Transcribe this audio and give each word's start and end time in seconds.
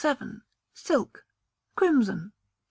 Silk 0.73 1.27
(Crimson). 1.75 2.33